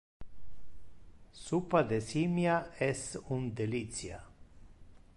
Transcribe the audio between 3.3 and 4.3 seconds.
un delicia.